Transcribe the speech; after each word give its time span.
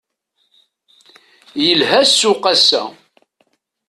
Yelha 1.63 1.99
ssuq 2.09 2.43
ass-a. 2.53 2.83